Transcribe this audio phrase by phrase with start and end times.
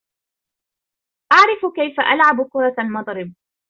[1.33, 3.33] أعرف كيف ألعب كرة المضرب.